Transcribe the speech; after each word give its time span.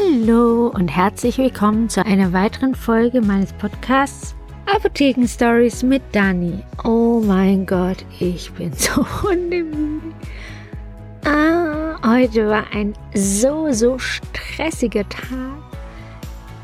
Hallo 0.00 0.68
und 0.68 0.88
herzlich 0.88 1.36
willkommen 1.38 1.88
zu 1.88 2.04
einer 2.04 2.32
weiteren 2.32 2.74
Folge 2.74 3.20
meines 3.20 3.52
Podcasts 3.54 4.34
Apotheken 4.66 5.26
Stories 5.26 5.82
mit 5.82 6.02
Dani. 6.12 6.62
Oh 6.84 7.20
mein 7.24 7.66
Gott, 7.66 8.04
ich 8.18 8.50
bin 8.52 8.72
so 8.72 9.04
hundemüde. 9.22 10.14
Ah, 11.24 11.98
heute 12.06 12.48
war 12.48 12.64
ein 12.72 12.94
so, 13.14 13.72
so 13.72 13.98
stressiger 13.98 15.06
Tag. 15.08 15.58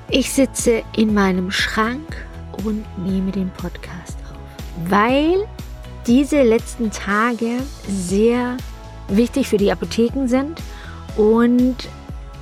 Ich 0.09 0.33
sitze 0.33 0.83
in 0.97 1.13
meinem 1.13 1.51
Schrank 1.51 2.17
und 2.65 2.85
nehme 3.05 3.33
den 3.33 3.51
Podcast 3.51 4.19
auf, 4.31 4.91
weil 4.91 5.47
diese 6.07 6.43
letzten 6.43 6.91
Tage 6.91 7.59
sehr 7.89 8.57
wichtig 9.09 9.49
für 9.49 9.59
die 9.59 9.73
Apotheken 9.73 10.27
sind 10.27 10.63
und 11.17 11.89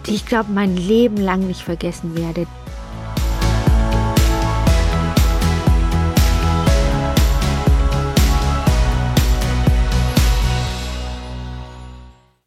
die 0.06 0.14
ich 0.14 0.26
glaube 0.26 0.52
mein 0.52 0.76
Leben 0.76 1.16
lang 1.16 1.46
nicht 1.46 1.62
vergessen 1.62 2.16
werde. 2.16 2.46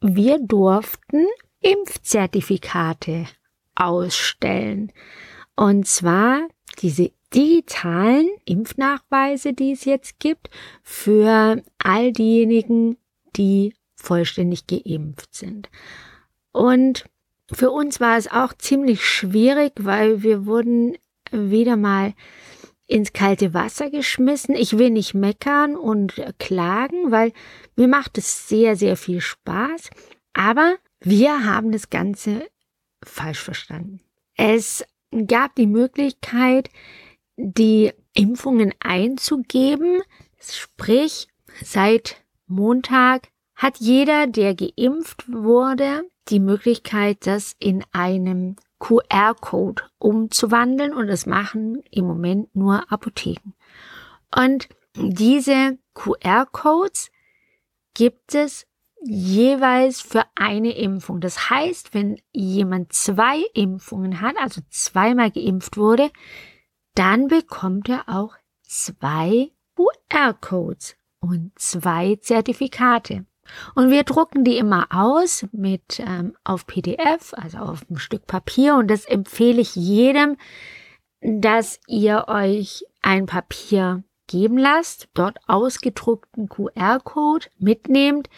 Wir 0.02 0.40
durften 0.40 1.26
Impfzertifikate 1.62 3.26
ausstellen. 3.76 4.92
Und 5.56 5.88
zwar 5.88 6.48
diese 6.80 7.12
digitalen 7.34 8.30
Impfnachweise, 8.46 9.54
die 9.54 9.74
es 9.74 9.86
jetzt 9.86 10.20
gibt, 10.20 10.50
für 10.84 11.62
all 11.78 12.14
diejenigen, 12.14 12.98
die 13.36 13.74
vollständig 13.96 14.68
geimpft 14.68 15.34
sind. 15.36 15.70
Und 16.52 17.06
für 17.52 17.72
uns 17.72 18.00
war 18.00 18.18
es 18.18 18.30
auch 18.30 18.54
ziemlich 18.54 19.06
schwierig, 19.06 19.74
weil 19.80 20.24
wir 20.24 20.46
wurden 20.46 20.98
wieder 21.32 21.78
mal 21.78 22.14
ins 22.88 23.14
kalte 23.14 23.54
Wasser 23.54 23.90
geschmissen. 23.90 24.56
Ich 24.56 24.78
will 24.78 24.90
nicht 24.90 25.14
meckern 25.14 25.76
und 25.76 26.22
klagen, 26.40 27.12
weil 27.12 27.34
mir 27.76 27.88
macht 27.88 28.18
es 28.18 28.48
sehr, 28.48 28.76
sehr 28.76 28.96
viel 28.96 29.22
Spaß. 29.22 29.90
Aber 30.34 30.78
wir 31.02 31.46
haben 31.46 31.72
das 31.72 31.90
Ganze 31.90 32.48
falsch 33.04 33.40
verstanden. 33.40 34.02
Es 34.36 34.86
gab 35.28 35.56
die 35.56 35.68
Möglichkeit, 35.68 36.70
die 37.36 37.92
Impfungen 38.14 38.74
einzugeben. 38.80 40.02
Sprich, 40.40 41.28
seit 41.62 42.24
Montag 42.48 43.30
hat 43.58 43.80
jeder, 43.80 44.28
der 44.28 44.56
geimpft 44.56 45.30
wurde, 45.32 46.04
die 46.30 46.40
Möglichkeit, 46.40 47.26
das 47.26 47.56
in 47.60 47.84
einem 47.92 48.56
QR-Code 48.80 49.84
umzuwandeln 49.98 50.94
und 50.94 51.08
das 51.08 51.26
machen 51.26 51.82
im 51.90 52.06
Moment 52.06 52.56
nur 52.56 52.92
Apotheken. 52.92 53.54
Und 54.36 54.70
diese 54.96 55.80
QR-Codes 55.96 57.10
gibt 57.96 58.36
es 58.36 58.68
jeweils 59.04 60.02
für 60.02 60.24
eine 60.36 60.78
Impfung. 60.78 61.20
Das 61.20 61.50
heißt, 61.50 61.94
wenn 61.96 62.22
jemand 62.32 62.94
zwei 62.94 63.42
Impfungen 63.54 64.22
hat, 64.22 64.36
also 64.38 64.62
zweimal 64.70 65.32
geimpft 65.32 65.78
wurde, 65.78 66.12
dann 66.94 67.28
bekommt 67.28 67.90
er 67.90 68.08
auch 68.08 68.36
zwei 68.62 69.52
QR-Codes 69.76 70.96
und 71.20 71.52
zwei 71.58 72.18
Zertifikate. 72.18 73.26
Und 73.76 73.90
wir 73.90 74.04
drucken 74.04 74.44
die 74.44 74.58
immer 74.58 74.88
aus 74.90 75.46
mit 75.52 76.00
ähm, 76.00 76.36
auf 76.44 76.68
PDF, 76.68 77.34
also 77.34 77.58
auf 77.60 77.82
ein 77.90 77.98
Stück 77.98 78.28
Papier. 78.28 78.76
Und 78.76 78.90
das 78.90 79.06
empfehle 79.06 79.62
ich 79.62 79.76
jedem, 79.76 80.38
dass 81.22 81.80
ihr 81.88 82.26
euch 82.28 82.84
ein 83.02 83.26
Papier 83.26 84.04
geben 84.28 84.58
lasst, 84.58 85.08
dort 85.14 85.40
ausgedruckten 85.48 86.50
QR-Code 86.50 87.48
mitnehmt, 87.58 88.30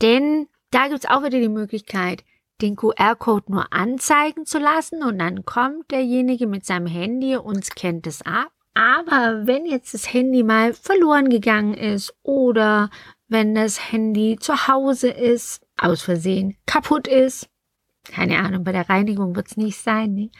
denn 0.00 0.48
da 0.70 0.88
gibt's 0.88 1.06
auch 1.06 1.22
wieder 1.22 1.40
die 1.40 1.48
Möglichkeit, 1.48 2.24
den 2.62 2.76
QR-Code 2.76 3.50
nur 3.50 3.72
anzeigen 3.72 4.46
zu 4.46 4.58
lassen 4.58 5.02
und 5.02 5.18
dann 5.18 5.44
kommt 5.44 5.90
derjenige 5.90 6.46
mit 6.46 6.64
seinem 6.64 6.86
Handy 6.86 7.36
und 7.36 7.64
scannt 7.64 8.06
es 8.06 8.22
ab. 8.22 8.52
Aber 8.74 9.46
wenn 9.46 9.66
jetzt 9.66 9.92
das 9.92 10.12
Handy 10.12 10.42
mal 10.42 10.72
verloren 10.72 11.28
gegangen 11.28 11.74
ist 11.74 12.14
oder 12.22 12.88
wenn 13.32 13.54
das 13.54 13.92
Handy 13.92 14.36
zu 14.38 14.68
Hause 14.68 15.08
ist, 15.08 15.62
aus 15.76 16.02
Versehen 16.02 16.56
kaputt 16.66 17.08
ist. 17.08 17.48
Keine 18.04 18.38
Ahnung, 18.38 18.64
bei 18.64 18.72
der 18.72 18.88
Reinigung 18.88 19.34
wird 19.36 19.48
es 19.48 19.56
nicht 19.56 19.78
sein. 19.78 20.14
Ne? 20.14 20.30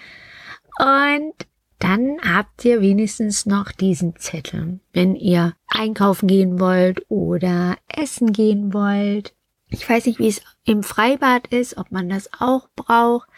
Und 0.79 1.35
dann 1.79 2.19
habt 2.23 2.65
ihr 2.65 2.81
wenigstens 2.81 3.45
noch 3.45 3.73
diesen 3.73 4.15
Zettel, 4.17 4.79
wenn 4.93 5.17
ihr 5.17 5.55
einkaufen 5.67 6.29
gehen 6.29 6.61
wollt 6.61 7.05
oder 7.09 7.77
essen 7.89 8.33
gehen 8.33 8.73
wollt. 8.73 9.35
Ich 9.69 9.89
weiß 9.89 10.07
nicht, 10.07 10.19
wie 10.19 10.29
es 10.29 10.43
im 10.65 10.83
Freibad 10.83 11.49
ist, 11.49 11.79
ob 11.79 11.91
man 11.91 12.09
das 12.09 12.31
auch 12.39 12.69
braucht. 12.77 13.29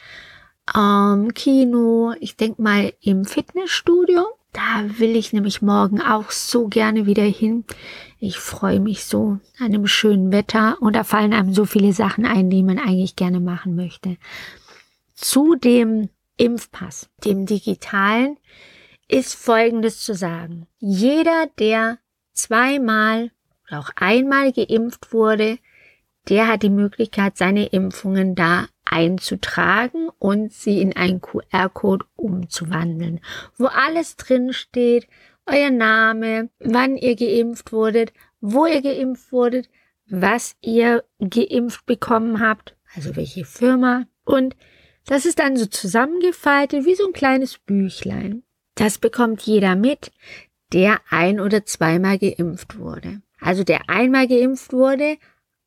Ähm, 0.77 1.33
Kino, 1.33 2.13
ich 2.21 2.37
denke 2.37 2.61
mal 2.61 2.93
im 3.01 3.25
Fitnessstudio. 3.25 4.27
Da 4.55 4.85
will 4.99 5.17
ich 5.17 5.33
nämlich 5.33 5.63
morgen 5.63 6.01
auch 6.01 6.31
so 6.31 6.69
gerne 6.69 7.07
wieder 7.07 7.25
hin. 7.25 7.65
Ich 8.21 8.39
freue 8.39 8.79
mich 8.79 9.05
so 9.05 9.41
an 9.59 9.73
dem 9.73 9.89
schönen 9.89 10.31
Wetter 10.31 10.81
und 10.81 10.95
da 10.95 11.03
fallen 11.03 11.33
einem 11.33 11.53
so 11.53 11.65
viele 11.65 11.93
Sachen 11.93 12.25
ein, 12.25 12.51
die 12.51 12.63
man 12.63 12.79
eigentlich 12.79 13.17
gerne 13.17 13.41
machen 13.41 13.75
möchte. 13.75 14.17
Zu 15.13 15.57
dem 15.57 16.09
Impfpass, 16.37 17.11
dem 17.25 17.47
digitalen, 17.47 18.37
ist 19.09 19.35
Folgendes 19.35 20.05
zu 20.05 20.15
sagen. 20.15 20.69
Jeder, 20.79 21.49
der 21.59 21.99
zweimal 22.33 23.33
oder 23.67 23.81
auch 23.81 23.91
einmal 23.97 24.53
geimpft 24.53 25.13
wurde, 25.13 25.59
der 26.29 26.47
hat 26.47 26.63
die 26.63 26.71
Möglichkeit, 26.71 27.37
seine 27.37 27.67
Impfungen 27.67 28.37
da 28.37 28.69
einzutragen 28.85 30.09
und 30.19 30.53
sie 30.53 30.81
in 30.81 30.97
einen 30.97 31.21
QR-Code 31.21 32.07
umzuwandeln, 32.17 33.21
wo 33.57 33.67
alles 33.67 34.17
drin 34.17 34.53
steht, 34.53 35.09
euer 35.47 35.71
Name, 35.71 36.51
wann 36.59 36.97
ihr 36.97 37.17
geimpft 37.17 37.73
wurdet, 37.73 38.13
wo 38.41 38.67
ihr 38.67 38.83
geimpft 38.83 39.33
wurdet, 39.33 39.69
was 40.09 40.57
ihr 40.61 41.05
geimpft 41.19 41.87
bekommen 41.87 42.41
habt, 42.41 42.77
also 42.95 43.17
welche 43.17 43.45
Firma. 43.45 44.07
Und 44.25 44.57
das 45.07 45.27
ist 45.27 45.39
dann 45.39 45.57
so 45.57 45.67
zusammengefaltet 45.67 46.87
wie 46.87 46.95
so 46.95 47.07
ein 47.07 47.13
kleines 47.13 47.59
Büchlein. 47.59 48.43
Das 48.75 48.99
bekommt 48.99 49.43
jeder 49.43 49.77
mit, 49.77 50.13
der 50.73 51.01
ein 51.11 51.41
oder 51.41 51.65
zweimal 51.65 52.19
geimpft 52.19 52.79
wurde. 52.79 53.23
Also 53.41 53.65
der 53.65 53.89
einmal 53.89 54.27
geimpft 54.27 54.73
wurde, 54.73 55.17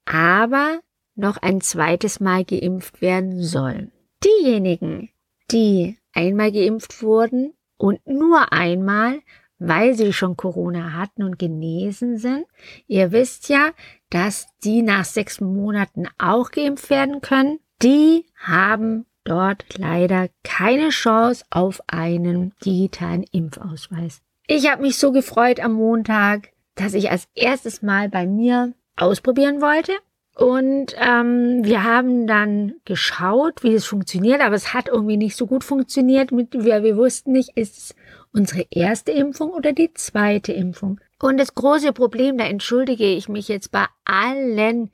aber 0.05 0.79
noch 1.17 1.37
ein 1.37 1.61
zweites 1.61 2.19
Mal 2.19 2.45
geimpft 2.45 3.01
werden 3.01 3.41
sollen. 3.41 3.91
Diejenigen, 4.23 5.09
die 5.51 5.97
einmal 6.13 6.51
geimpft 6.51 7.01
wurden 7.01 7.53
und 7.77 8.05
nur 8.07 8.51
einmal, 8.53 9.19
weil 9.59 9.95
sie 9.95 10.13
schon 10.13 10.37
Corona 10.37 10.93
hatten 10.93 11.23
und 11.23 11.39
genesen 11.39 12.17
sind, 12.17 12.45
ihr 12.87 13.11
wisst 13.11 13.49
ja, 13.49 13.71
dass 14.09 14.47
die 14.63 14.81
nach 14.81 15.05
sechs 15.05 15.41
Monaten 15.41 16.07
auch 16.17 16.51
geimpft 16.51 16.89
werden 16.89 17.21
können, 17.21 17.59
die 17.81 18.25
haben 18.35 19.05
dort 19.23 19.77
leider 19.77 20.29
keine 20.43 20.89
Chance 20.89 21.43
auf 21.49 21.81
einen 21.87 22.53
digitalen 22.63 23.23
Impfausweis. 23.23 24.21
Ich 24.47 24.71
habe 24.71 24.83
mich 24.83 24.97
so 24.97 25.11
gefreut 25.11 25.59
am 25.59 25.73
Montag, 25.73 26.49
dass 26.75 26.93
ich 26.93 27.11
als 27.11 27.27
erstes 27.35 27.81
Mal 27.81 28.09
bei 28.09 28.25
mir 28.25 28.73
ausprobieren 28.95 29.61
wollte 29.61 29.91
und 30.37 30.93
ähm, 30.97 31.63
wir 31.63 31.83
haben 31.83 32.27
dann 32.27 32.75
geschaut, 32.85 33.63
wie 33.63 33.73
es 33.73 33.87
funktioniert, 33.87 34.39
aber 34.39 34.53
es 34.53 34.71
hat 34.71 34.87
irgendwie 34.87 35.17
nicht 35.17 35.35
so 35.35 35.47
gut 35.47 35.63
funktioniert. 35.63 36.31
Mit, 36.31 36.53
wir, 36.53 36.83
wir 36.83 36.95
wussten 36.95 37.31
nicht, 37.31 37.57
ist 37.57 37.75
es 37.75 37.95
unsere 38.33 38.67
erste 38.69 39.11
Impfung 39.11 39.49
oder 39.49 39.73
die 39.73 39.91
zweite 39.95 40.53
Impfung. 40.53 40.99
Und 41.19 41.37
das 41.37 41.55
große 41.55 41.91
Problem, 41.91 42.37
da 42.37 42.45
entschuldige 42.45 43.05
ich 43.05 43.27
mich 43.27 43.47
jetzt 43.47 43.71
bei 43.71 43.87
allen 44.05 44.91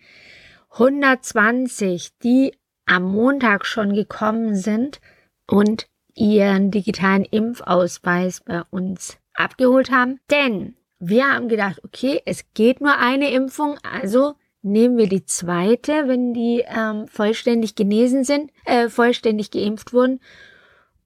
120, 0.69 2.17
die 2.23 2.53
am 2.85 3.03
Montag 3.03 3.65
schon 3.65 3.93
gekommen 3.93 4.55
sind 4.55 5.01
und 5.45 5.87
ihren 6.15 6.71
digitalen 6.71 7.25
Impfausweis 7.25 8.39
bei 8.45 8.61
uns 8.71 9.17
abgeholt 9.33 9.91
haben. 9.91 10.21
Denn 10.31 10.75
wir 10.99 11.25
haben 11.25 11.49
gedacht, 11.49 11.81
okay, 11.83 12.21
es 12.25 12.45
geht 12.53 12.79
nur 12.79 12.97
eine 12.97 13.29
Impfung, 13.31 13.77
also 13.83 14.35
nehmen 14.63 14.97
wir 14.97 15.07
die 15.07 15.25
zweite, 15.25 16.07
wenn 16.07 16.33
die 16.33 16.63
ähm, 16.65 17.07
vollständig 17.07 17.75
genesen 17.75 18.23
sind, 18.23 18.51
äh, 18.65 18.89
vollständig 18.89 19.51
geimpft 19.51 19.93
wurden 19.93 20.19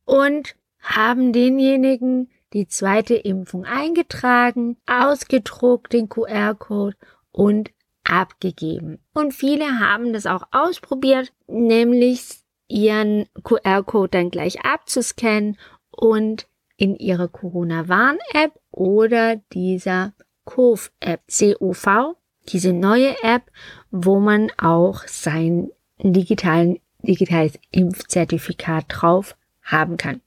und 0.05 0.55
haben 0.79 1.33
denjenigen 1.33 2.29
die 2.53 2.67
zweite 2.67 3.15
Impfung 3.15 3.65
eingetragen, 3.65 4.77
ausgedruckt, 4.85 5.91
den 5.91 6.07
QR-Code 6.07 6.95
und 7.31 7.71
abgegeben. 8.03 8.99
Und 9.13 9.33
viele 9.33 9.79
haben 9.79 10.13
das 10.13 10.25
auch 10.25 10.43
ausprobiert, 10.51 11.33
nämlich 11.47 12.39
ihren 12.69 13.27
QR-Code 13.43 14.09
dann 14.09 14.31
gleich 14.31 14.63
abzuscannen 14.63 15.57
und 15.91 16.47
in 16.77 16.95
ihre 16.95 17.27
Corona-Warn-App 17.27 18.53
oder 18.71 19.37
dieser 19.51 20.13
COV-App, 20.45 21.21
COV, 21.27 22.15
diese 22.49 22.73
neue 22.73 23.15
App, 23.23 23.43
wo 23.91 24.19
man 24.19 24.51
auch 24.57 25.03
sein 25.07 25.69
digitalen, 25.99 26.79
digitales 27.01 27.59
Impfzertifikat 27.71 28.85
drauf 28.89 29.35
haben 29.61 29.97
kann. 29.97 30.21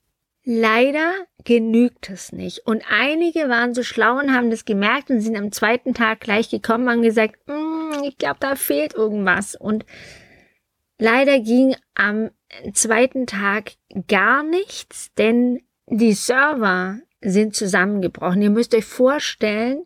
Leider 0.45 1.13
genügt 1.45 2.11
es 2.11 2.33
nicht. 2.33 2.67
Und 2.67 2.83
einige 2.91 3.49
waren 3.49 3.75
so 3.75 3.83
schlau 3.83 4.19
und 4.19 4.35
haben 4.35 4.51
das 4.51 4.65
gemerkt 4.65 5.11
und 5.11 5.21
sind 5.21 5.37
am 5.37 5.53
zweiten 5.53 5.95
Tag 5.95 6.21
gleich 6.21 6.49
gekommen 6.49 6.85
und 6.85 6.91
haben 6.91 7.03
gesagt, 7.03 7.37
mm, 7.47 8.05
ich 8.05 8.19
glaube, 8.19 8.39
da 8.41 8.57
fehlt 8.57 8.95
irgendwas. 8.95 9.55
Und 9.55 9.85
leider 10.99 11.41
ging 11.41 11.77
am 11.95 12.31
zweiten 12.73 13.27
Tag 13.27 13.73
gar 14.09 14.43
nichts, 14.43 15.13
denn 15.15 15.63
die 15.87 16.13
Server 16.13 16.99
sind 17.21 17.55
zusammengebrochen. 17.55 18.43
Ihr 18.43 18.51
müsst 18.51 18.75
euch 18.75 18.85
vorstellen, 18.85 19.85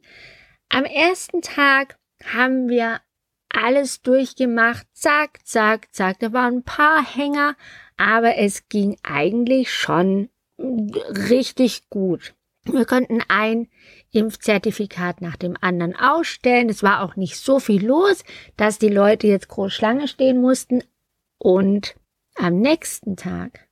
am 0.68 0.84
ersten 0.84 1.42
Tag 1.42 1.98
haben 2.32 2.68
wir 2.68 3.00
alles 3.48 4.02
durchgemacht, 4.02 4.86
zack, 4.92 5.38
zack, 5.44 5.94
zack. 5.94 6.18
Da 6.20 6.32
waren 6.32 6.56
ein 6.56 6.62
paar 6.64 7.04
Hänger, 7.04 7.56
aber 7.96 8.36
es 8.36 8.68
ging 8.68 8.96
eigentlich 9.02 9.72
schon 9.72 10.28
richtig 10.58 11.88
gut. 11.88 12.34
Wir 12.64 12.86
konnten 12.86 13.20
ein 13.28 13.68
Impfzertifikat 14.10 15.20
nach 15.20 15.36
dem 15.36 15.56
anderen 15.60 15.94
ausstellen. 15.94 16.70
Es 16.70 16.82
war 16.82 17.02
auch 17.02 17.16
nicht 17.16 17.36
so 17.36 17.60
viel 17.60 17.84
los, 17.84 18.24
dass 18.56 18.78
die 18.78 18.88
Leute 18.88 19.26
jetzt 19.26 19.48
groß 19.48 19.72
Schlange 19.72 20.08
stehen 20.08 20.40
mussten. 20.40 20.82
Und 21.38 21.94
am 22.36 22.60
nächsten 22.60 23.16
Tag 23.16 23.68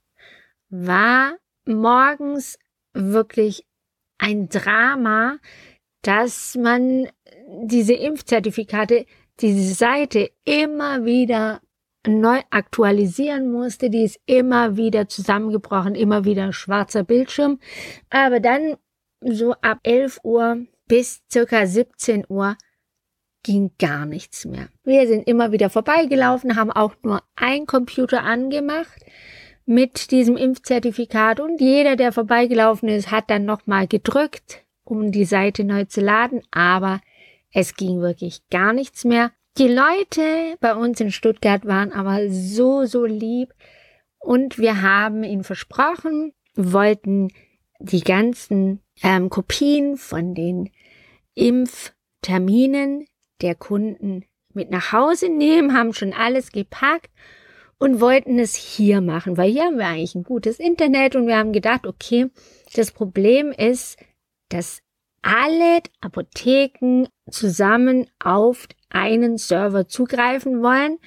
war 0.69 1.37
morgens 1.65 2.59
wirklich 2.93 3.67
ein 4.19 4.49
Drama, 4.49 5.39
dass 6.03 6.57
man 6.57 7.09
diese 7.65 7.95
Impfzertifikate, 7.95 9.07
diese 9.41 9.75
Seite 9.75 10.31
immer 10.45 11.05
wieder 11.05 11.61
neu 12.07 12.41
aktualisieren 12.51 13.51
musste. 13.51 13.91
Die 13.91 14.05
ist 14.05 14.19
immer 14.27 14.77
wieder 14.77 15.09
zusammengebrochen, 15.09 15.95
immer 15.95 16.25
wieder 16.25 16.53
schwarzer 16.53 17.05
Bildschirm. 17.05 17.59
Aber 18.11 18.41
dann 18.41 18.77
so 19.21 19.53
ab 19.63 19.79
11 19.83 20.21
Uhr 20.25 20.67
bis 20.89 21.23
circa 21.31 21.67
17 21.67 22.25
Uhr 22.29 22.57
ging 23.45 23.73
gar 23.79 24.07
nichts 24.07 24.45
mehr. 24.45 24.69
Wir 24.85 25.07
sind 25.07 25.27
immer 25.27 25.53
wieder 25.53 25.71
vorbeigelaufen, 25.71 26.57
haben 26.57 26.71
auch 26.71 26.95
nur 27.03 27.23
ein 27.35 27.67
Computer 27.67 28.23
angemacht 28.23 29.03
mit 29.65 30.11
diesem 30.11 30.37
Impfzertifikat 30.37 31.41
und 31.41 31.61
jeder, 31.61 31.97
der 31.97 32.13
vorbeigelaufen 32.13 32.89
ist, 32.89 33.11
hat 33.11 33.31
dann 33.31 33.45
nochmal 33.45 33.87
gedrückt, 33.87 34.65
um 34.85 35.13
die 35.13 35.25
Seite 35.25 35.65
neu 35.65 35.85
zu 35.85 36.01
laden, 36.01 36.43
aber 36.51 37.01
es 37.53 37.75
ging 37.75 38.01
wirklich 38.01 38.49
gar 38.51 38.73
nichts 38.73 39.05
mehr. 39.05 39.33
Die 39.59 39.69
Leute 39.69 40.57
bei 40.61 40.75
uns 40.75 41.01
in 41.01 41.13
Stuttgart 41.13 41.67
waren 41.67 41.93
aber 41.93 42.31
so, 42.31 42.87
so 42.87 43.05
lieb 43.05 43.53
und 44.19 44.59
wir 44.59 44.81
haben 44.81 45.25
ihnen 45.25 45.45
versprochen, 45.45 46.33
wollten 46.55 47.29
die 47.79 48.01
ganzen 48.01 48.81
ähm, 49.03 49.29
Kopien 49.29 49.97
von 49.97 50.35
den 50.35 50.71
Impfterminen 51.35 53.07
der 53.43 53.55
Kunden 53.55 54.25
mit 54.55 54.71
nach 54.71 54.93
Hause 54.93 55.29
nehmen, 55.29 55.77
haben 55.77 55.93
schon 55.93 56.13
alles 56.13 56.53
gepackt 56.53 57.11
und 57.79 58.01
wollten 58.01 58.39
es 58.39 58.55
hier 58.55 59.01
machen, 59.01 59.37
weil 59.37 59.51
hier 59.51 59.65
haben 59.65 59.79
wir 59.79 59.87
eigentlich 59.87 60.15
ein 60.15 60.23
gutes 60.23 60.61
Internet 60.61 61.17
und 61.17 61.27
wir 61.27 61.37
haben 61.37 61.53
gedacht, 61.53 61.87
okay, 61.87 62.31
das 62.75 62.93
Problem 62.93 63.51
ist, 63.51 63.99
dass 64.49 64.83
alle 65.23 65.81
Apotheken 66.01 67.07
zusammen 67.31 68.07
auf 68.23 68.69
einen 68.91 69.39
Server 69.39 69.89
zugreifen 69.89 70.63
wollen 70.63 70.99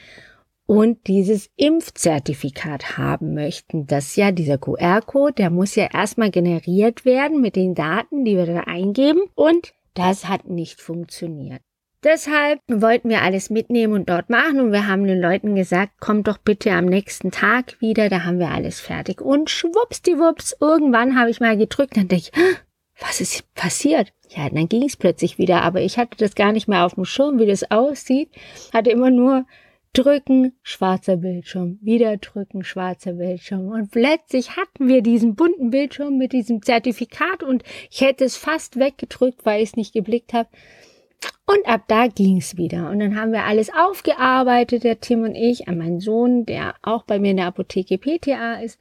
und 0.65 1.07
dieses 1.07 1.49
Impfzertifikat 1.57 2.97
haben 2.97 3.35
möchten. 3.35 3.85
Das 3.85 4.15
ja, 4.15 4.31
dieser 4.31 4.57
QR-Code, 4.57 5.33
der 5.33 5.49
muss 5.49 5.75
ja 5.75 5.89
erstmal 5.93 6.31
generiert 6.31 7.05
werden 7.05 7.41
mit 7.41 7.55
den 7.55 7.75
Daten, 7.75 8.25
die 8.25 8.35
wir 8.35 8.47
da 8.47 8.61
eingeben 8.61 9.21
und 9.35 9.73
das 9.93 10.27
hat 10.27 10.49
nicht 10.49 10.81
funktioniert. 10.81 11.61
Deshalb 12.03 12.59
wollten 12.67 13.09
wir 13.09 13.23
alles 13.23 13.49
mitnehmen 13.49 13.93
und 13.93 14.09
dort 14.09 14.29
machen 14.29 14.59
und 14.59 14.71
wir 14.71 14.87
haben 14.87 15.07
den 15.07 15.19
Leuten 15.19 15.55
gesagt, 15.55 15.99
kommt 15.99 16.27
doch 16.27 16.37
bitte 16.37 16.71
am 16.71 16.85
nächsten 16.85 17.31
Tag 17.31 17.81
wieder, 17.81 18.09
da 18.09 18.23
haben 18.23 18.37
wir 18.37 18.51
alles 18.51 18.79
fertig. 18.79 19.21
Und 19.21 19.49
schwuppsdiwupps, 19.49 20.57
irgendwann 20.59 21.19
habe 21.19 21.31
ich 21.31 21.39
mal 21.39 21.57
gedrückt, 21.57 21.97
dann 21.97 22.07
denke 22.07 22.25
ich, 22.25 22.31
was 22.99 23.21
ist 23.21 23.53
passiert? 23.55 24.13
Ja, 24.29 24.49
dann 24.49 24.69
ging 24.69 24.83
es 24.83 24.97
plötzlich 24.97 25.37
wieder, 25.37 25.61
aber 25.61 25.81
ich 25.81 25.97
hatte 25.97 26.17
das 26.17 26.35
gar 26.35 26.51
nicht 26.51 26.67
mehr 26.67 26.85
auf 26.85 26.95
dem 26.95 27.05
Schirm, 27.05 27.39
wie 27.39 27.45
das 27.45 27.69
aussieht. 27.69 28.29
Hatte 28.73 28.89
immer 28.89 29.11
nur 29.11 29.45
drücken, 29.93 30.53
schwarzer 30.61 31.17
Bildschirm, 31.17 31.79
wieder 31.81 32.17
drücken, 32.17 32.63
schwarzer 32.63 33.13
Bildschirm. 33.13 33.67
Und 33.67 33.91
plötzlich 33.91 34.57
hatten 34.57 34.87
wir 34.87 35.01
diesen 35.01 35.35
bunten 35.35 35.69
Bildschirm 35.69 36.17
mit 36.17 36.33
diesem 36.33 36.61
Zertifikat 36.61 37.43
und 37.43 37.63
ich 37.89 38.01
hätte 38.01 38.25
es 38.25 38.35
fast 38.35 38.77
weggedrückt, 38.77 39.45
weil 39.45 39.61
ich 39.61 39.69
es 39.69 39.75
nicht 39.75 39.93
geblickt 39.93 40.33
habe. 40.33 40.49
Und 41.47 41.67
ab 41.67 41.83
da 41.87 42.07
ging 42.07 42.37
es 42.37 42.57
wieder. 42.57 42.89
Und 42.89 42.99
dann 42.99 43.19
haben 43.19 43.31
wir 43.31 43.43
alles 43.43 43.69
aufgearbeitet, 43.73 44.83
der 44.83 44.99
Tim 44.99 45.23
und 45.23 45.35
ich, 45.35 45.67
an 45.67 45.77
meinen 45.77 45.99
Sohn, 45.99 46.45
der 46.45 46.75
auch 46.81 47.03
bei 47.03 47.19
mir 47.19 47.31
in 47.31 47.37
der 47.37 47.47
Apotheke 47.47 47.97
PTA 47.97 48.55
ist 48.55 48.79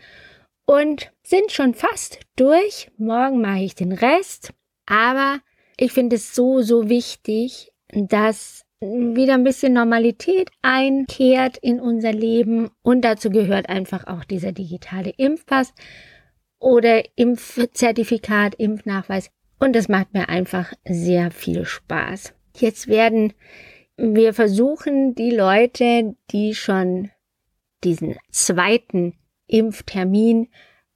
und 0.67 1.13
sind 1.23 1.53
schon 1.53 1.75
fast 1.75 2.21
durch. 2.37 2.91
Morgen 2.97 3.41
mache 3.41 3.63
ich 3.63 3.75
den 3.75 3.93
Rest. 3.93 4.53
Aber 4.87 5.41
ich 5.77 5.93
finde 5.93 6.17
es 6.17 6.35
so, 6.35 6.63
so 6.63 6.89
wichtig, 6.89 7.73
dass 7.91 8.65
wieder 8.81 9.35
ein 9.35 9.45
bisschen 9.45 9.73
Normalität 9.73 10.51
einkehrt 10.63 11.57
in 11.59 11.81
unser 11.81 12.13
Leben. 12.13 12.71
Und 12.83 13.03
dazu 13.03 13.31
gehört 13.31 13.69
einfach 13.69 14.07
auch 14.07 14.25
dieser 14.25 14.53
digitale 14.53 15.11
Impfpass 15.17 15.73
oder 16.59 17.03
Impfzertifikat, 17.17 18.55
Impfnachweis. 18.57 19.31
Und 19.59 19.75
das 19.75 19.89
macht 19.89 20.13
mir 20.13 20.29
einfach 20.29 20.73
sehr 20.85 21.31
viel 21.31 21.65
Spaß. 21.65 22.35
Jetzt 22.57 22.89
werden 22.89 23.33
wir 23.97 24.35
versuchen, 24.35 25.15
die 25.15 25.31
Leute, 25.31 26.17
die 26.31 26.55
schon 26.55 27.11
diesen 27.85 28.17
zweiten 28.31 29.15
Impftermin 29.47 30.49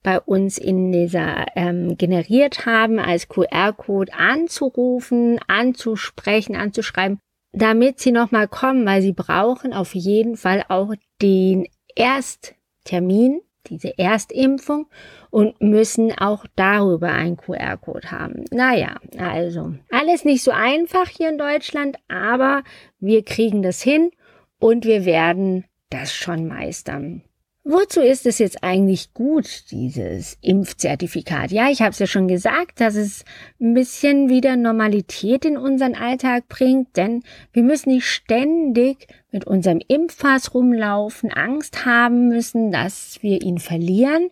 bei 0.02 0.20
uns 0.20 0.58
in 0.58 0.92
dieser 0.92 1.46
ähm, 1.56 1.96
generiert 1.96 2.66
haben, 2.66 2.98
als 2.98 3.28
QR-Code 3.28 4.12
anzurufen, 4.14 5.40
anzusprechen, 5.48 6.56
anzuschreiben, 6.56 7.18
damit 7.52 7.98
sie 7.98 8.12
nochmal 8.12 8.48
kommen, 8.48 8.86
weil 8.86 9.02
sie 9.02 9.12
brauchen 9.12 9.72
auf 9.72 9.94
jeden 9.94 10.36
Fall 10.36 10.64
auch 10.68 10.92
den 11.20 11.66
Ersttermin, 11.94 13.40
diese 13.68 13.98
Erstimpfung 13.98 14.86
und 15.30 15.60
müssen 15.60 16.16
auch 16.16 16.46
darüber 16.56 17.08
einen 17.08 17.36
QR-Code 17.36 18.10
haben. 18.10 18.44
Naja, 18.50 18.96
also 19.18 19.74
alles 19.90 20.24
nicht 20.24 20.42
so 20.42 20.52
einfach 20.52 21.08
hier 21.08 21.28
in 21.28 21.38
Deutschland, 21.38 21.98
aber 22.08 22.62
wir 22.98 23.24
kriegen 23.24 23.62
das 23.62 23.82
hin 23.82 24.10
und 24.58 24.86
wir 24.86 25.04
werden 25.04 25.64
das 25.90 26.14
schon 26.14 26.46
meistern. 26.46 27.24
Wozu 27.70 28.00
ist 28.00 28.24
es 28.24 28.38
jetzt 28.38 28.64
eigentlich 28.64 29.12
gut, 29.12 29.70
dieses 29.70 30.38
Impfzertifikat? 30.40 31.50
Ja, 31.50 31.68
ich 31.68 31.82
habe 31.82 31.90
es 31.90 31.98
ja 31.98 32.06
schon 32.06 32.26
gesagt, 32.26 32.80
dass 32.80 32.94
es 32.94 33.26
ein 33.60 33.74
bisschen 33.74 34.30
wieder 34.30 34.56
Normalität 34.56 35.44
in 35.44 35.58
unseren 35.58 35.94
Alltag 35.94 36.48
bringt, 36.48 36.96
denn 36.96 37.22
wir 37.52 37.62
müssen 37.62 37.90
nicht 37.90 38.06
ständig 38.06 39.06
mit 39.30 39.46
unserem 39.46 39.82
Impfpass 39.86 40.54
rumlaufen, 40.54 41.30
Angst 41.30 41.84
haben 41.84 42.28
müssen, 42.28 42.72
dass 42.72 43.18
wir 43.20 43.42
ihn 43.42 43.58
verlieren, 43.58 44.30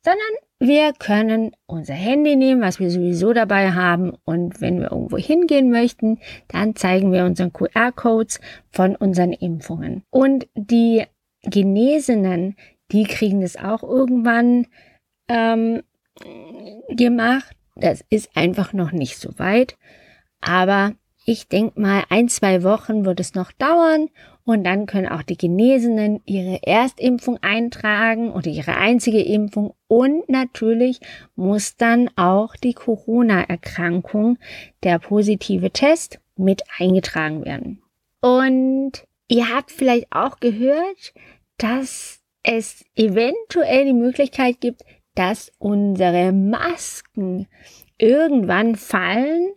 sondern 0.00 0.32
wir 0.58 0.92
können 0.92 1.52
unser 1.66 1.94
Handy 1.94 2.34
nehmen, 2.34 2.62
was 2.62 2.80
wir 2.80 2.90
sowieso 2.90 3.32
dabei 3.32 3.70
haben 3.70 4.14
und 4.24 4.60
wenn 4.60 4.80
wir 4.80 4.90
irgendwo 4.90 5.18
hingehen 5.18 5.70
möchten, 5.70 6.18
dann 6.48 6.74
zeigen 6.74 7.12
wir 7.12 7.26
unseren 7.26 7.52
QR-Codes 7.52 8.40
von 8.72 8.96
unseren 8.96 9.32
Impfungen. 9.32 10.02
Und 10.10 10.48
die 10.56 11.04
Genesenen, 11.44 12.56
die 12.92 13.04
kriegen 13.04 13.40
das 13.40 13.56
auch 13.56 13.82
irgendwann 13.82 14.66
ähm, 15.28 15.82
gemacht. 16.88 17.56
Das 17.76 18.04
ist 18.10 18.36
einfach 18.36 18.72
noch 18.72 18.92
nicht 18.92 19.18
so 19.18 19.38
weit. 19.38 19.76
Aber 20.40 20.94
ich 21.24 21.48
denke 21.48 21.80
mal, 21.80 22.04
ein, 22.10 22.28
zwei 22.28 22.62
Wochen 22.62 23.04
wird 23.04 23.20
es 23.20 23.34
noch 23.34 23.52
dauern 23.52 24.08
und 24.44 24.64
dann 24.64 24.86
können 24.86 25.08
auch 25.08 25.22
die 25.22 25.36
Genesenen 25.36 26.20
ihre 26.24 26.60
Erstimpfung 26.64 27.38
eintragen 27.42 28.32
oder 28.32 28.48
ihre 28.48 28.76
einzige 28.76 29.22
Impfung 29.22 29.74
und 29.86 30.28
natürlich 30.28 31.00
muss 31.36 31.76
dann 31.76 32.10
auch 32.16 32.56
die 32.56 32.74
Corona-Erkrankung, 32.74 34.38
der 34.82 34.98
positive 34.98 35.70
Test 35.70 36.18
mit 36.36 36.62
eingetragen 36.78 37.44
werden. 37.44 37.82
Und 38.20 38.92
ihr 39.28 39.48
habt 39.48 39.70
vielleicht 39.70 40.08
auch 40.10 40.40
gehört, 40.40 41.14
dass 41.58 42.21
es 42.42 42.84
eventuell 42.96 43.86
die 43.86 43.92
Möglichkeit 43.92 44.60
gibt, 44.60 44.82
dass 45.14 45.52
unsere 45.58 46.32
Masken 46.32 47.46
irgendwann 47.98 48.76
fallen. 48.76 49.52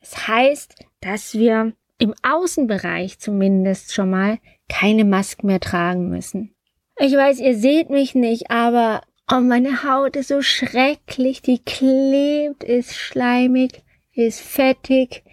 Das 0.00 0.28
heißt, 0.28 0.74
dass 1.00 1.34
wir 1.34 1.72
im 1.98 2.14
Außenbereich 2.22 3.18
zumindest 3.18 3.92
schon 3.92 4.10
mal 4.10 4.38
keine 4.68 5.04
Masken 5.04 5.46
mehr 5.46 5.60
tragen 5.60 6.08
müssen. 6.08 6.54
Ich 6.98 7.14
weiß, 7.14 7.40
ihr 7.40 7.56
seht 7.56 7.90
mich 7.90 8.14
nicht, 8.14 8.50
aber 8.50 9.02
oh, 9.30 9.40
meine 9.40 9.82
Haut 9.82 10.16
ist 10.16 10.28
so 10.28 10.42
schrecklich, 10.42 11.42
die 11.42 11.58
klebt, 11.58 12.64
ist 12.64 12.94
schleimig, 12.94 13.82
ist 14.14 14.40
fettig, 14.40 15.24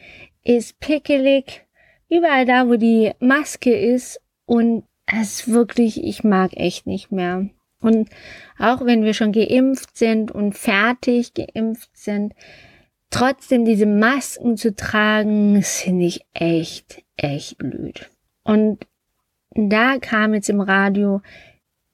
ist 0.43 0.79
pickelig, 0.79 1.65
überall 2.09 2.45
da, 2.45 2.67
wo 2.67 2.75
die 2.75 3.11
Maske 3.19 3.75
ist 3.75 4.21
und 4.45 4.83
es 5.11 5.47
wirklich, 5.47 6.03
ich 6.03 6.23
mag 6.23 6.55
echt 6.55 6.87
nicht 6.87 7.11
mehr. 7.11 7.49
Und 7.81 8.09
auch 8.57 8.85
wenn 8.85 9.03
wir 9.03 9.13
schon 9.13 9.31
geimpft 9.31 9.97
sind 9.97 10.31
und 10.31 10.57
fertig 10.57 11.33
geimpft 11.33 11.89
sind, 11.93 12.33
trotzdem 13.09 13.65
diese 13.65 13.85
Masken 13.85 14.57
zu 14.57 14.75
tragen, 14.75 15.61
finde 15.63 16.05
ich 16.05 16.25
echt, 16.33 17.03
echt 17.15 17.57
blöd. 17.57 18.09
Und 18.43 18.85
da 19.51 19.97
kam 19.99 20.33
jetzt 20.33 20.49
im 20.49 20.61
Radio, 20.61 21.21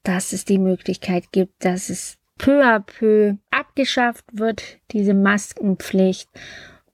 dass 0.02 0.32
es 0.32 0.44
die 0.44 0.58
Möglichkeit 0.58 1.32
gibt, 1.32 1.64
dass 1.64 1.88
es 1.88 2.18
peu 2.38 2.62
à 2.62 2.80
peu 2.80 3.36
abgeschafft 3.50 4.24
wird, 4.32 4.78
diese 4.92 5.14
Maskenpflicht. 5.14 6.28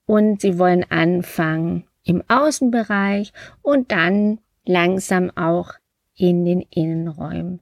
Und 0.05 0.41
sie 0.41 0.59
wollen 0.59 0.85
anfangen 0.89 1.85
im 2.03 2.23
Außenbereich 2.27 3.31
und 3.61 3.91
dann 3.91 4.39
langsam 4.65 5.31
auch 5.35 5.73
in 6.15 6.45
den 6.45 6.61
Innenräumen. 6.61 7.61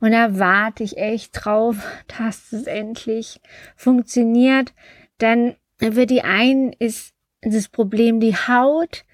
Und 0.00 0.12
da 0.12 0.38
warte 0.38 0.82
ich 0.82 0.96
echt 0.96 1.30
drauf, 1.32 1.76
dass 2.18 2.52
es 2.52 2.66
endlich 2.66 3.40
funktioniert. 3.76 4.72
Denn 5.20 5.54
für 5.78 6.06
die 6.06 6.22
einen 6.22 6.72
ist 6.72 7.14
das 7.42 7.68
Problem 7.68 8.20
die 8.20 8.36
Haut, 8.36 9.04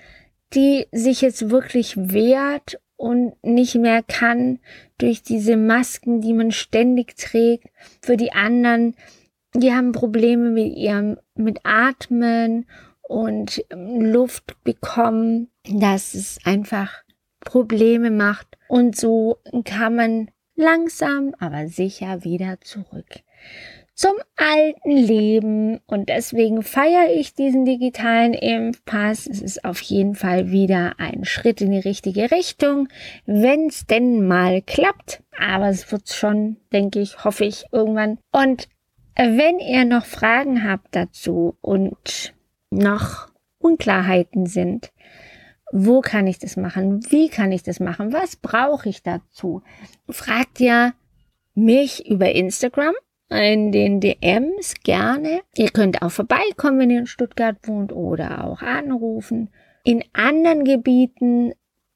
die 0.54 0.87
sich 0.92 1.21
jetzt 1.21 1.50
wirklich 1.50 1.97
wehrt 1.97 2.80
und 2.97 3.33
nicht 3.42 3.76
mehr 3.76 4.02
kann 4.02 4.59
durch 4.99 5.23
diese 5.23 5.57
Masken, 5.57 6.21
die 6.21 6.33
man 6.33 6.50
ständig 6.50 7.16
trägt. 7.16 7.68
Für 8.02 8.16
die 8.16 8.33
anderen, 8.33 8.97
die 9.54 9.73
haben 9.73 9.92
Probleme 9.92 10.50
mit 10.50 10.75
ihrem, 10.76 11.18
mit 11.35 11.61
Atmen 11.64 12.66
und 13.02 13.64
Luft 13.71 14.62
bekommen, 14.64 15.49
dass 15.71 16.14
es 16.14 16.38
einfach 16.45 17.02
Probleme 17.40 18.11
macht. 18.11 18.57
Und 18.68 18.96
so 18.96 19.38
kann 19.64 19.96
man 19.96 20.30
langsam, 20.54 21.34
aber 21.38 21.68
sicher 21.68 22.25
wieder 22.25 22.60
zurück 22.60 23.22
zum 23.98 24.14
alten 24.37 24.92
Leben 24.92 25.80
und 25.88 26.08
deswegen 26.08 26.62
feiere 26.62 27.10
ich 27.12 27.34
diesen 27.34 27.64
digitalen 27.64 28.32
Impfpass. 28.32 29.26
Es 29.26 29.42
ist 29.42 29.64
auf 29.64 29.80
jeden 29.80 30.14
Fall 30.14 30.52
wieder 30.52 30.94
ein 30.98 31.25
Schritt 31.25 31.60
in 31.60 31.72
die 31.72 31.80
richtige 31.80 32.30
Richtung, 32.30 32.87
wenn 33.26 33.66
es 33.66 33.87
denn 33.87 34.25
mal 34.25 34.62
klappt. 34.62 35.25
Aber 35.37 35.68
es 35.68 35.90
wird 35.90 36.10
schon, 36.10 36.58
denke 36.72 37.00
ich, 37.00 37.25
hoffe 37.25 37.44
ich, 37.44 37.64
irgendwann. 37.72 38.18
Und 38.30 38.68
wenn 39.16 39.58
ihr 39.58 39.84
noch 39.84 40.04
Fragen 40.04 40.62
habt 40.62 40.94
dazu 40.94 41.56
und 41.60 42.34
noch 42.70 43.32
Unklarheiten 43.58 44.46
sind, 44.46 44.92
wo 45.72 46.00
kann 46.00 46.26
ich 46.26 46.38
das 46.38 46.56
machen? 46.56 47.00
Wie 47.10 47.28
kann 47.28 47.52
ich 47.52 47.62
das 47.62 47.80
machen? 47.80 48.12
Was 48.12 48.37
brauche 48.37 48.88
ich 48.88 49.02
dazu? 49.02 49.62
Fragt 50.08 50.60
ja 50.60 50.92
mich 51.54 52.08
über 52.08 52.30
Instagram 52.32 52.94
in 53.30 53.72
den 53.72 54.00
DMs 54.00 54.75
gerne. 54.82 55.40
Ihr 55.56 55.70
könnt 55.70 56.02
auch 56.02 56.10
vorbeikommen, 56.10 56.78
wenn 56.78 56.90
ihr 56.90 57.00
in 57.00 57.06
Stuttgart 57.06 57.56
wohnt 57.64 57.92
oder 57.92 58.44
auch 58.44 58.62
anrufen. 58.62 59.50
In 59.84 60.04
anderen 60.12 60.64
Gebieten 60.64 61.52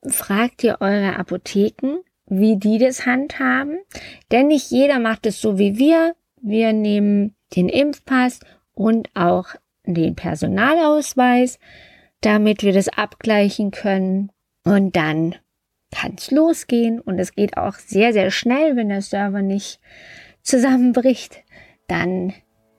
fragt 0.07 0.65
ihr 0.65 0.79
eure 0.81 1.17
Apotheken, 1.17 2.01
wie 2.27 2.59
die 2.59 2.79
das 2.79 3.07
handhaben. 3.07 3.79
Denn 4.31 4.49
nicht 4.49 4.71
jeder 4.71 4.99
macht 4.99 5.27
es 5.27 5.41
so 5.41 5.59
wie 5.59 5.79
wir. 5.79 6.15
Wir 6.41 6.73
nehmen 6.73 7.35
den 7.55 7.69
Impfpass 7.69 8.41
und 8.75 9.09
auch 9.15 9.55
den 9.85 10.15
Personalausweis 10.15 11.59
damit 12.23 12.63
wir 12.63 12.73
das 12.73 12.89
abgleichen 12.89 13.71
können. 13.71 14.31
Und 14.65 14.97
dann 14.97 15.35
kann 15.93 16.15
es 16.17 16.31
losgehen. 16.31 17.01
Und 17.01 17.19
es 17.19 17.35
geht 17.35 17.57
auch 17.59 17.75
sehr, 17.75 18.13
sehr 18.13 18.31
schnell, 18.31 18.77
wenn 18.77 18.89
der 18.89 19.03
Server 19.03 19.43
nicht 19.43 19.79
zusammenbricht. 20.43 21.43
Dann 21.89 22.33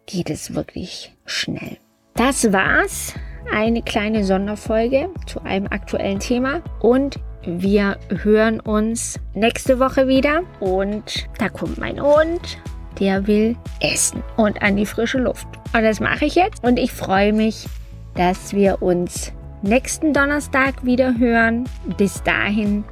geht 0.05 0.29
es 0.29 0.55
wirklich 0.55 1.13
schnell. 1.25 1.77
Das 2.15 2.51
war's. 2.51 3.13
Eine 3.51 3.81
kleine 3.81 4.23
Sonderfolge 4.23 5.09
zu 5.27 5.41
einem 5.41 5.67
aktuellen 5.67 6.19
Thema. 6.19 6.63
Und 6.79 7.19
wir 7.45 7.99
hören 8.09 8.61
uns 8.61 9.19
nächste 9.33 9.79
Woche 9.79 10.07
wieder. 10.07 10.43
Und 10.61 11.27
da 11.37 11.49
kommt 11.49 11.77
mein 11.77 12.01
Hund. 12.01 12.57
Der 12.99 13.27
will 13.27 13.57
essen 13.81 14.23
und 14.37 14.61
an 14.61 14.77
die 14.77 14.85
frische 14.85 15.17
Luft. 15.17 15.47
Und 15.73 15.83
das 15.83 15.99
mache 15.99 16.25
ich 16.25 16.35
jetzt. 16.35 16.63
Und 16.63 16.77
ich 16.77 16.91
freue 16.91 17.33
mich 17.33 17.67
dass 18.15 18.53
wir 18.53 18.81
uns 18.81 19.31
nächsten 19.61 20.13
Donnerstag 20.13 20.83
wieder 20.83 21.17
hören. 21.17 21.65
Bis 21.97 22.21
dahin 22.23 22.83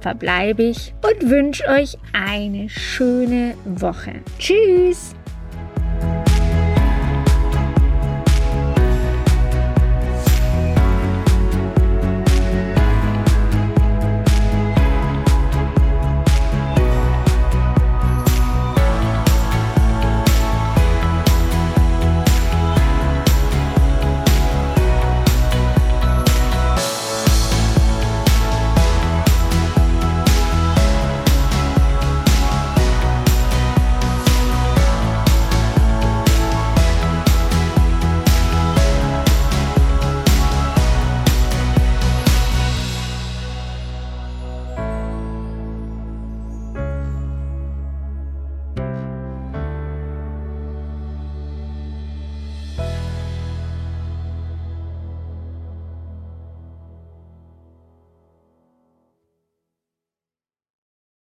verbleibe 0.00 0.64
ich 0.64 0.94
und 1.02 1.30
wünsche 1.30 1.66
euch 1.68 1.96
eine 2.12 2.68
schöne 2.68 3.54
Woche. 3.64 4.14
Tschüss! 4.38 5.14